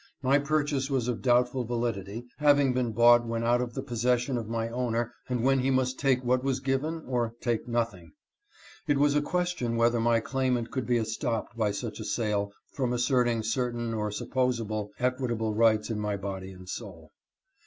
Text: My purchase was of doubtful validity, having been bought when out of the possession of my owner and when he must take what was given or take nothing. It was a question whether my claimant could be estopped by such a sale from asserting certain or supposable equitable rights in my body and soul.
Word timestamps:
My 0.23 0.39
purchase 0.39 0.89
was 0.89 1.07
of 1.07 1.21
doubtful 1.21 1.63
validity, 1.63 2.25
having 2.39 2.73
been 2.73 2.91
bought 2.91 3.23
when 3.23 3.43
out 3.43 3.61
of 3.61 3.75
the 3.75 3.83
possession 3.83 4.35
of 4.35 4.49
my 4.49 4.67
owner 4.69 5.13
and 5.29 5.43
when 5.43 5.59
he 5.59 5.69
must 5.69 5.99
take 5.99 6.23
what 6.23 6.43
was 6.43 6.59
given 6.59 7.03
or 7.07 7.35
take 7.39 7.67
nothing. 7.67 8.13
It 8.87 8.97
was 8.97 9.13
a 9.13 9.21
question 9.21 9.75
whether 9.75 9.99
my 9.99 10.19
claimant 10.19 10.71
could 10.71 10.87
be 10.87 10.97
estopped 10.97 11.55
by 11.55 11.69
such 11.69 11.99
a 11.99 12.03
sale 12.05 12.51
from 12.73 12.93
asserting 12.93 13.43
certain 13.43 13.93
or 13.93 14.09
supposable 14.09 14.89
equitable 14.97 15.53
rights 15.53 15.91
in 15.91 15.99
my 15.99 16.17
body 16.17 16.51
and 16.51 16.67
soul. 16.67 17.11